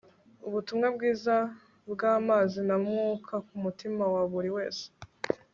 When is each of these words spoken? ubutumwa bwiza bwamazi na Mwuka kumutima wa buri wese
ubutumwa 0.47 0.87
bwiza 0.95 1.35
bwamazi 1.91 2.59
na 2.67 2.75
Mwuka 2.85 3.33
kumutima 3.47 4.03
wa 4.13 4.23
buri 4.31 4.49
wese 4.57 4.85